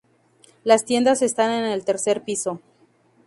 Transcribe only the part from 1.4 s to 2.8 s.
en el tercer piso.